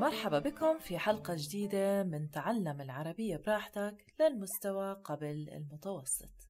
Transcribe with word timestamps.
مرحبا 0.00 0.38
بكم 0.38 0.78
في 0.78 0.98
حلقة 0.98 1.34
جديدة 1.38 2.02
من 2.04 2.30
تعلم 2.30 2.80
العربية 2.80 3.36
براحتك 3.36 4.14
للمستوى 4.20 4.92
قبل 4.92 5.48
المتوسط. 5.48 6.48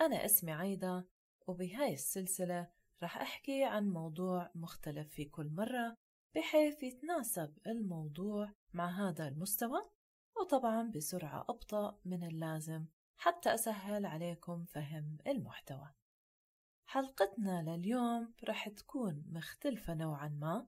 أنا 0.00 0.24
اسمي 0.24 0.52
عايدة 0.52 1.08
وبهاي 1.46 1.94
السلسلة 1.94 2.68
رح 3.02 3.18
أحكي 3.18 3.64
عن 3.64 3.88
موضوع 3.88 4.50
مختلف 4.54 5.08
في 5.08 5.24
كل 5.24 5.50
مرة 5.50 5.96
بحيث 6.34 6.82
يتناسب 6.82 7.58
الموضوع 7.66 8.52
مع 8.72 9.08
هذا 9.08 9.28
المستوى 9.28 9.80
وطبعا 10.40 10.90
بسرعة 10.90 11.44
أبطأ 11.48 11.98
من 12.04 12.24
اللازم 12.24 12.86
حتى 13.16 13.54
أسهل 13.54 14.06
عليكم 14.06 14.64
فهم 14.64 15.18
المحتوى. 15.26 15.90
حلقتنا 16.86 17.62
لليوم 17.62 18.34
رح 18.48 18.68
تكون 18.68 19.24
مختلفة 19.32 19.94
نوعا 19.94 20.28
ما 20.28 20.66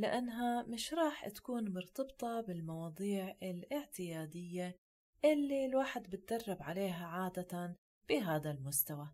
لأنها 0.00 0.62
مش 0.62 0.94
راح 0.94 1.28
تكون 1.28 1.74
مرتبطة 1.74 2.40
بالمواضيع 2.40 3.36
الاعتيادية 3.42 4.78
اللي 5.24 5.66
الواحد 5.66 6.10
بتدرب 6.10 6.62
عليها 6.62 7.06
عادة 7.06 7.76
بهذا 8.08 8.50
المستوى. 8.50 9.08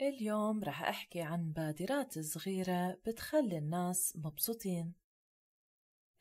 اليوم 0.00 0.64
رح 0.64 0.82
أحكي 0.82 1.20
عن 1.20 1.52
بادرات 1.52 2.18
صغيرة 2.18 3.00
بتخلي 3.06 3.58
الناس 3.58 4.16
مبسوطين. 4.16 4.94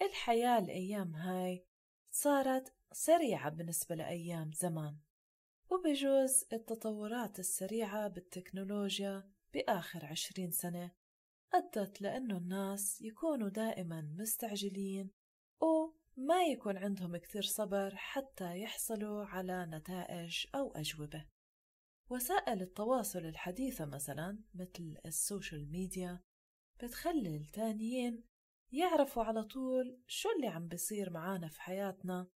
الحياة 0.02 0.60
الأيام 0.60 1.16
هاي 1.16 1.66
صارت 2.12 2.74
سريعة 2.92 3.50
بالنسبة 3.50 3.96
لأيام 3.96 4.52
زمان 4.52 4.98
وبجوز 5.70 6.46
التطورات 6.54 7.40
السريعة 7.40 8.08
بالتكنولوجيا 8.08 9.32
بآخر 9.54 10.06
عشرين 10.06 10.52
سنة. 10.52 11.01
أدت 11.54 12.02
لأنه 12.02 12.38
الناس 12.38 13.02
يكونوا 13.02 13.50
دائما 13.50 14.02
مستعجلين 14.02 15.12
وما 15.62 16.44
يكون 16.44 16.78
عندهم 16.78 17.18
كثير 17.18 17.42
صبر 17.42 17.96
حتى 17.96 18.60
يحصلوا 18.60 19.26
على 19.26 19.66
نتائج 19.66 20.46
أو 20.56 20.72
أجوبة. 20.72 21.26
وسائل 22.10 22.62
التواصل 22.62 23.20
الحديثة 23.20 23.86
مثلا 23.86 24.44
مثل 24.54 24.98
السوشيال 25.06 25.72
ميديا 25.72 26.24
بتخلي 26.84 27.36
التانيين 27.36 28.24
يعرفوا 28.72 29.24
على 29.24 29.44
طول 29.44 30.02
شو 30.08 30.30
اللي 30.36 30.48
عم 30.48 30.68
بيصير 30.68 31.10
معانا 31.10 31.48
في 31.48 31.62
حياتنا 31.62 32.28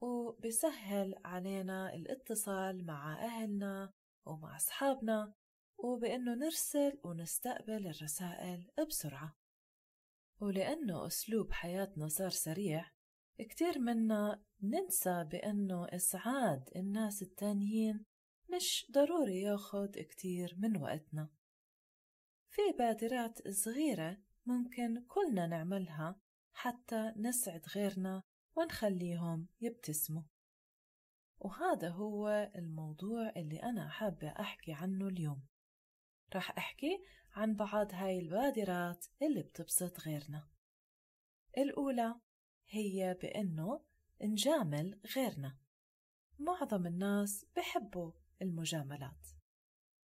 وبسهل 0.00 1.14
علينا 1.24 1.94
الاتصال 1.94 2.86
مع 2.86 3.24
أهلنا 3.24 3.92
ومع 4.26 4.56
أصحابنا 4.56 5.34
وبأنه 5.84 6.34
نرسل 6.34 7.00
ونستقبل 7.04 7.86
الرسائل 7.86 8.70
بسرعة. 8.88 9.36
ولأنه 10.40 11.06
أسلوب 11.06 11.52
حياتنا 11.52 12.08
صار 12.08 12.30
سريع 12.30 12.90
كتير 13.38 13.78
منا 13.78 14.44
ننسى 14.62 15.24
بأنه 15.24 15.86
إسعاد 15.88 16.70
الناس 16.76 17.22
التانيين 17.22 18.04
مش 18.54 18.86
ضروري 18.90 19.40
ياخد 19.40 19.90
كتير 19.98 20.54
من 20.58 20.76
وقتنا. 20.76 21.28
في 22.50 22.62
بادرات 22.78 23.48
صغيرة 23.48 24.16
ممكن 24.46 25.04
كلنا 25.08 25.46
نعملها 25.46 26.20
حتى 26.52 27.12
نسعد 27.16 27.66
غيرنا 27.76 28.22
ونخليهم 28.56 29.48
يبتسموا. 29.60 30.22
وهذا 31.38 31.88
هو 31.88 32.52
الموضوع 32.56 33.32
اللي 33.36 33.62
أنا 33.62 33.88
حابة 33.88 34.28
أحكي 34.28 34.72
عنه 34.72 35.08
اليوم. 35.08 35.42
رح 36.34 36.58
أحكي 36.58 36.98
عن 37.32 37.54
بعض 37.54 37.94
هاي 37.94 38.18
البادرات 38.18 39.06
اللي 39.22 39.42
بتبسط 39.42 40.00
غيرنا. 40.00 40.48
الأولى 41.58 42.14
هي 42.68 43.18
بأنه 43.22 43.84
نجامل 44.22 45.00
غيرنا. 45.16 45.58
معظم 46.38 46.86
الناس 46.86 47.46
بحبوا 47.56 48.12
المجاملات. 48.42 49.26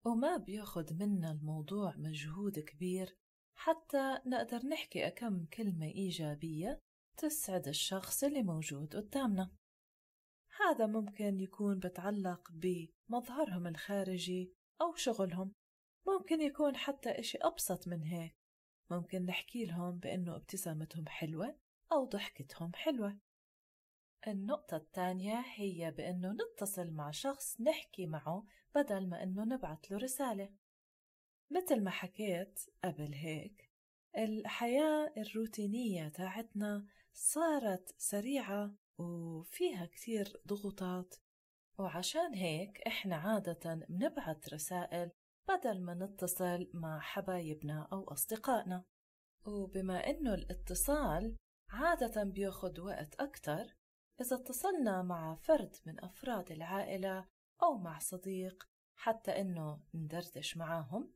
وما 0.06 0.38
بياخد 0.38 0.94
منا 0.94 1.32
الموضوع 1.32 1.96
مجهود 1.98 2.60
كبير 2.60 3.18
حتى 3.56 4.20
نقدر 4.26 4.66
نحكي 4.66 5.08
أكم 5.08 5.46
كلمة 5.46 5.86
إيجابية 5.86 6.82
تسعد 7.18 7.68
الشخص 7.68 8.24
اللي 8.24 8.44
موجود 8.44 8.96
قدامنا. 8.96 9.52
هذا 10.60 10.86
ممكن 10.86 11.40
يكون 11.40 11.80
بتعلق 11.80 12.52
بمظهرهم 12.52 13.68
الخارجي 13.68 14.54
أو 14.82 14.96
شغلهم. 14.96 15.54
ممكن 16.18 16.42
يكون 16.42 16.76
حتى 16.76 17.10
إشي 17.10 17.38
أبسط 17.38 17.88
من 17.88 18.04
هيك. 18.04 18.36
ممكن 18.90 19.26
نحكي 19.26 19.66
لهم 19.66 20.00
بأنه 20.00 20.36
ابتسامتهم 20.36 21.08
حلوة 21.08 21.56
أو 21.92 22.06
ضحكتهم 22.06 22.74
حلوة. 22.74 23.18
النقطة 24.28 24.78
الثانية 24.78 25.44
هي 25.56 25.92
بأنه 25.92 26.32
نتصل 26.32 26.92
مع 26.92 27.12
شخص 27.12 27.62
نحكي 27.62 28.06
معه 28.06 28.46
بدل 28.76 29.10
ما 29.10 29.24
أنه 29.24 29.44
نبعت 29.44 29.92
له 29.92 29.98
رسالة. 29.98 30.50
مثل 31.52 31.84
ما 31.84 31.90
حكيت 31.90 32.60
قبل 32.84 33.14
هيك 33.14 33.70
الحياة 34.18 35.14
الروتينية 35.18 36.10
تاعتنا 36.10 36.86
صارت 37.14 37.96
سريعة 37.98 38.76
وفيها 38.98 39.86
كثير 39.86 40.42
ضغوطات. 40.48 41.16
وعشان 41.78 42.34
هيك 42.34 42.82
إحنا 42.88 43.16
عادة 43.16 43.86
بنبعت 43.90 44.54
رسائل 44.54 45.12
بدل 45.50 45.82
ما 45.82 45.94
نتصل 45.94 46.70
مع 46.74 47.00
حبايبنا 47.00 47.88
أو 47.92 48.04
أصدقائنا. 48.04 48.84
وبما 49.48 50.10
إنه 50.10 50.34
الاتصال 50.34 51.36
عادة 51.70 52.24
بياخد 52.24 52.80
وقت 52.80 53.16
أكتر 53.16 53.76
إذا 54.22 54.36
اتصلنا 54.36 55.02
مع 55.02 55.36
فرد 55.36 55.76
من 55.86 56.04
أفراد 56.04 56.52
العائلة 56.52 57.28
أو 57.64 57.78
مع 57.78 58.00
صديق 58.00 58.64
حتى 58.96 59.42
إنه 59.42 59.82
ندردش 59.94 60.58
معاهم 60.58 61.14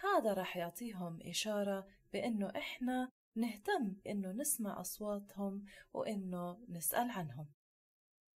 هذا 0.00 0.32
راح 0.32 0.56
يعطيهم 0.56 1.18
إشارة 1.22 1.86
بإنه 2.12 2.52
إحنا 2.56 3.10
نهتم 3.36 3.96
إنه 4.06 4.32
نسمع 4.32 4.80
أصواتهم 4.80 5.64
وإنه 5.92 6.64
نسأل 6.68 7.10
عنهم. 7.10 7.48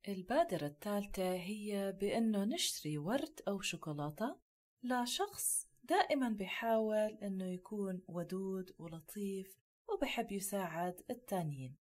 البادرة 0.09 0.67
الثالثة 0.67 1.33
هي 1.33 1.93
بإنه 1.93 2.45
نشتري 2.45 2.99
ورد 2.99 3.41
أو 3.49 3.61
شوكولاتة 3.61 4.46
لشخص 4.83 5.69
دائما 5.85 6.29
بيحاول 6.29 7.19
إنه 7.23 7.45
يكون 7.45 8.03
ودود 8.09 8.75
ولطيف 8.79 9.59
وبحب 9.89 10.33
يساعد 10.33 11.03
التانيين. 11.11 11.77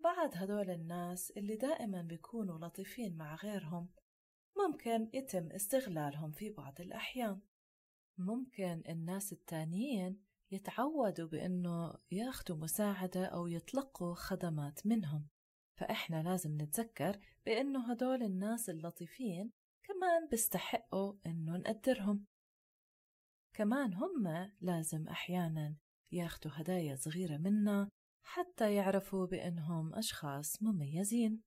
بعد 0.00 0.30
هدول 0.34 0.70
الناس 0.70 1.30
اللي 1.30 1.56
دائما 1.56 2.02
بيكونوا 2.02 2.58
لطيفين 2.58 3.16
مع 3.16 3.34
غيرهم 3.34 3.88
ممكن 4.56 5.10
يتم 5.12 5.52
استغلالهم 5.52 6.32
في 6.32 6.50
بعض 6.50 6.80
الأحيان. 6.80 7.40
ممكن 8.18 8.82
الناس 8.88 9.32
التانيين 9.32 10.22
يتعودوا 10.50 11.28
بأنه 11.28 11.94
ياخدوا 12.10 12.56
مساعدة 12.56 13.26
أو 13.26 13.46
يتلقوا 13.46 14.14
خدمات 14.14 14.86
منهم. 14.86 15.26
فإحنا 15.76 16.22
لازم 16.22 16.62
نتذكر 16.62 17.20
بأنه 17.46 17.90
هدول 17.90 18.22
الناس 18.22 18.70
اللطيفين 18.70 19.52
كمان 19.96 20.28
بيستحقوا 20.28 21.14
إنه 21.26 21.56
نقدرهم. 21.56 22.26
كمان 23.54 23.94
هم 23.94 24.52
لازم 24.60 25.08
أحيانا 25.08 25.76
ياخدوا 26.12 26.52
هدايا 26.54 26.96
صغيرة 26.96 27.36
منا 27.36 27.88
حتى 28.24 28.74
يعرفوا 28.74 29.26
بأنهم 29.26 29.94
أشخاص 29.94 30.62
مميزين. 30.62 31.42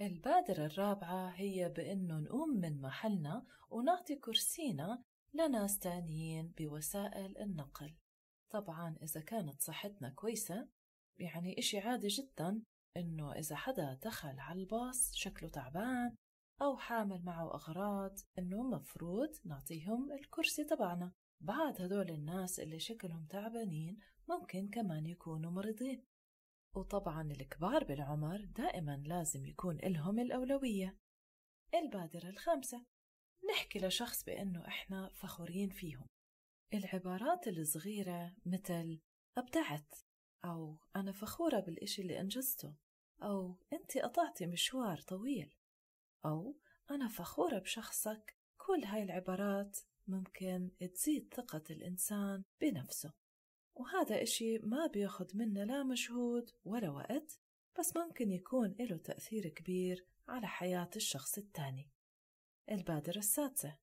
البادرة 0.00 0.66
الرابعة 0.66 1.28
هي 1.28 1.68
بأنه 1.68 2.18
نقوم 2.18 2.48
من 2.60 2.80
محلنا 2.80 3.46
ونعطي 3.70 4.16
كرسينا 4.16 5.02
لناس 5.34 5.78
تانيين 5.78 6.52
بوسائل 6.58 7.38
النقل. 7.38 7.96
طبعا 8.50 8.96
إذا 9.02 9.20
كانت 9.20 9.60
صحتنا 9.60 10.10
كويسة 10.10 10.68
يعني 11.18 11.58
إشي 11.58 11.78
عادي 11.78 12.08
جدا 12.08 12.62
إنه 12.96 13.32
إذا 13.32 13.56
حدا 13.56 13.94
دخل 13.94 14.38
على 14.40 14.60
الباص 14.60 15.12
شكله 15.14 15.48
تعبان 15.48 16.16
أو 16.62 16.76
حامل 16.76 17.24
معه 17.24 17.54
أغراض 17.54 18.18
إنه 18.38 18.62
مفروض 18.62 19.30
نعطيهم 19.44 20.12
الكرسي 20.12 20.64
تبعنا. 20.64 21.12
بعد 21.40 21.82
هدول 21.82 22.10
الناس 22.10 22.60
اللي 22.60 22.78
شكلهم 22.78 23.26
تعبانين 23.26 23.98
ممكن 24.28 24.68
كمان 24.68 25.06
يكونوا 25.06 25.50
مريضين. 25.50 26.04
وطبعا 26.76 27.32
الكبار 27.32 27.84
بالعمر 27.84 28.44
دائما 28.44 29.02
لازم 29.06 29.46
يكون 29.46 29.76
إلهم 29.76 30.18
الأولوية. 30.18 30.98
البادرة 31.74 32.28
الخامسة. 32.28 32.86
نحكي 33.50 33.78
لشخص 33.78 34.24
بأنه 34.24 34.66
إحنا 34.66 35.08
فخورين 35.14 35.70
فيهم. 35.70 36.06
العبارات 36.74 37.48
الصغيرة 37.48 38.34
مثل 38.46 39.00
أبدعت 39.38 39.94
أو 40.44 40.78
أنا 40.96 41.12
فخورة 41.12 41.60
بالإشي 41.60 42.02
اللي 42.02 42.20
أنجزته 42.20 42.74
أو 43.22 43.58
أنت 43.72 43.98
قطعتي 43.98 44.46
مشوار 44.46 45.00
طويل. 45.00 45.54
أو 46.24 46.56
أنا 46.90 47.08
فخورة 47.08 47.58
بشخصك. 47.58 48.36
كل 48.56 48.84
هاي 48.84 49.02
العبارات 49.02 49.78
ممكن 50.06 50.70
تزيد 50.94 51.34
ثقة 51.34 51.62
الإنسان 51.70 52.44
بنفسه 52.60 53.12
وهذا 53.74 54.22
إشي 54.22 54.58
ما 54.58 54.86
بياخد 54.86 55.36
منا 55.36 55.64
لا 55.64 55.82
مجهود 55.82 56.50
ولا 56.64 56.90
وقت 56.90 57.40
بس 57.78 57.96
ممكن 57.96 58.30
يكون 58.30 58.74
له 58.80 58.96
تأثير 58.96 59.48
كبير 59.48 60.06
على 60.28 60.46
حياة 60.46 60.90
الشخص 60.96 61.38
التاني 61.38 61.90
البادرة 62.70 63.18
السادسة 63.18 63.78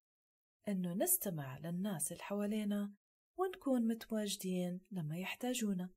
إنه 0.67 0.93
نستمع 0.93 1.57
للناس 1.57 2.11
اللي 2.11 2.23
حوالينا 2.23 2.93
ونكون 3.37 3.87
متواجدين 3.87 4.81
لما 4.91 5.17
يحتاجونا. 5.17 5.89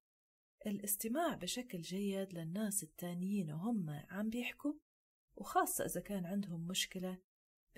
الاستماع 0.66 1.34
بشكل 1.34 1.80
جيد 1.80 2.34
للناس 2.34 2.82
التانيين 2.82 3.52
وهم 3.52 3.90
عم 4.10 4.28
بيحكوا 4.28 4.74
وخاصة 5.42 5.84
إذا 5.84 6.00
كان 6.00 6.26
عندهم 6.26 6.66
مشكلة 6.66 7.18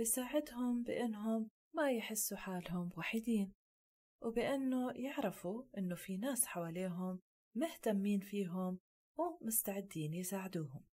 بساعدهم 0.00 0.82
بإنهم 0.82 1.50
ما 1.74 1.90
يحسوا 1.90 2.36
حالهم 2.36 2.90
وحيدين 2.96 3.52
وبأنه 4.22 4.92
يعرفوا 4.92 5.64
إنه 5.78 5.94
في 5.94 6.16
ناس 6.16 6.46
حواليهم 6.46 7.20
مهتمين 7.56 8.20
فيهم 8.20 8.78
ومستعدين 9.18 10.14
يساعدوهم. 10.14 10.84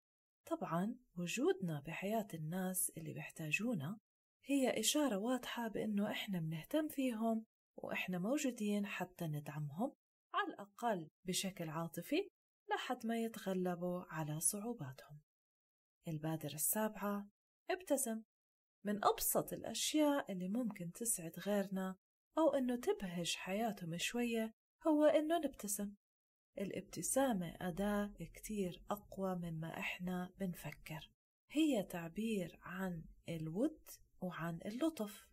طبعا 0.45 0.95
وجودنا 1.17 1.83
بحياة 1.87 2.27
الناس 2.33 2.91
اللي 2.97 3.13
بيحتاجونا 3.13 3.97
هي 4.45 4.79
إشارة 4.79 5.17
واضحة 5.17 5.67
بإنه 5.67 6.11
إحنا 6.11 6.39
بنهتم 6.39 6.87
فيهم 6.87 7.45
وإحنا 7.77 8.19
موجودين 8.19 8.85
حتى 8.85 9.25
ندعمهم 9.27 9.93
على 10.33 10.47
الأقل 10.53 11.07
بشكل 11.27 11.69
عاطفي 11.69 12.29
لحد 12.69 13.05
ما 13.05 13.17
يتغلبوا 13.17 14.03
على 14.09 14.39
صعوباتهم. 14.39 15.19
البادرة 16.07 16.53
السابعة 16.53 17.27
ابتسم. 17.69 18.23
من 18.83 19.05
أبسط 19.05 19.53
الأشياء 19.53 20.31
اللي 20.31 20.47
ممكن 20.47 20.91
تسعد 20.91 21.39
غيرنا 21.39 21.95
أو 22.37 22.49
إنه 22.49 22.75
تبهج 22.75 23.35
حياتهم 23.35 23.97
شوية 23.97 24.53
هو 24.87 25.05
إنه 25.05 25.37
نبتسم. 25.37 25.93
الابتسامة 26.57 27.57
أداة 27.61 28.13
كتير 28.33 28.83
أقوى 28.89 29.35
مما 29.35 29.79
إحنا 29.79 30.33
بنفكر. 30.39 31.11
هي 31.51 31.83
تعبير 31.83 32.59
عن 32.61 33.03
الود 33.29 33.89
وعن 34.21 34.59
اللطف. 34.65 35.27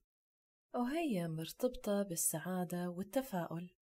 وهي 0.75 1.29
مرتبطة 1.29 2.03
بالسعادة 2.03 2.91
والتفاؤل. 2.91 3.75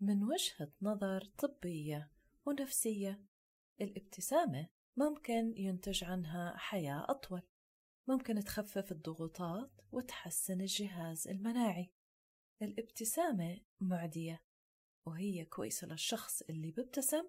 من 0.00 0.24
وجهة 0.24 0.72
نظر 0.82 1.24
طبية 1.24 2.10
ونفسية 2.46 3.22
الابتسامة 3.80 4.68
ممكن 4.98 5.54
ينتج 5.56 6.04
عنها 6.04 6.56
حياة 6.56 7.06
أطول. 7.08 7.42
ممكن 8.08 8.44
تخفف 8.44 8.92
الضغوطات 8.92 9.70
وتحسن 9.92 10.60
الجهاز 10.60 11.28
المناعي. 11.28 11.92
الابتسامة 12.62 13.60
معدية 13.80 14.42
وهي 15.06 15.44
كويسة 15.44 15.86
للشخص 15.86 16.42
اللي 16.42 16.70
بيبتسم 16.70 17.28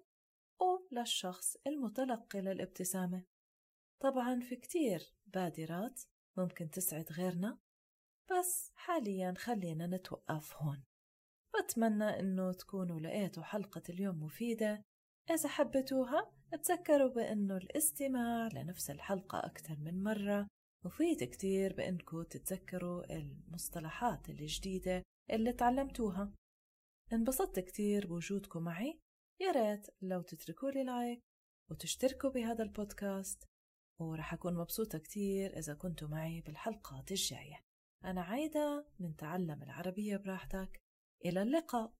وللشخص 0.60 1.56
المتلقي 1.66 2.40
للابتسامة. 2.40 3.24
طبعا 4.00 4.40
في 4.40 4.56
كتير 4.56 5.12
بادرات 5.26 6.02
ممكن 6.36 6.70
تسعد 6.70 7.12
غيرنا 7.12 7.58
بس 8.30 8.72
حاليا 8.74 9.34
خلينا 9.38 9.86
نتوقف 9.86 10.56
هون. 10.56 10.84
بتمنى 11.58 12.20
إنه 12.20 12.52
تكونوا 12.52 13.00
لقيتوا 13.00 13.42
حلقة 13.42 13.82
اليوم 13.88 14.22
مفيدة 14.22 14.84
إذا 15.30 15.48
حبيتوها 15.48 16.32
تذكروا 16.62 17.08
بأنه 17.08 17.56
الاستماع 17.56 18.48
لنفس 18.54 18.90
الحلقة 18.90 19.38
أكثر 19.38 19.76
من 19.78 20.02
مرة 20.02 20.46
مفيد 20.84 21.24
كتير 21.24 21.72
بأنكم 21.72 22.22
تتذكروا 22.22 23.16
المصطلحات 23.16 24.28
الجديدة 24.28 25.02
اللي 25.30 25.52
تعلمتوها. 25.52 26.32
انبسطت 27.12 27.60
كتير 27.60 28.06
بوجودكم 28.06 28.62
معي. 28.62 29.00
يا 29.40 29.52
ريت 29.52 29.86
لو 30.02 30.22
تتركوا 30.22 30.70
لي 30.70 30.84
لايك 30.84 31.20
وتشتركوا 31.70 32.30
بهذا 32.30 32.62
البودكاست. 32.62 33.44
ورح 34.00 34.32
أكون 34.34 34.54
مبسوطة 34.54 34.98
كتير 34.98 35.58
إذا 35.58 35.74
كنتوا 35.74 36.08
معي 36.08 36.40
بالحلقات 36.40 37.10
الجاية. 37.10 37.60
أنا 38.04 38.22
عايدة 38.22 38.86
من 38.98 39.16
تعلم 39.16 39.62
العربية 39.62 40.16
براحتك. 40.16 40.80
إلى 41.24 41.42
اللقاء. 41.42 41.92